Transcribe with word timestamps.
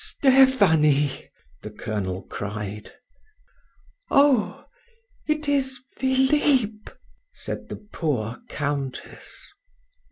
"Stephanie!" 0.03 1.29
the 1.61 1.69
colonel 1.69 2.23
cried. 2.23 2.91
"Oh! 4.09 4.65
it 5.27 5.47
is 5.47 5.79
Philip!" 5.95 6.97
said 7.35 7.69
the 7.69 7.75
poor 7.93 8.39
Countess. 8.49 9.47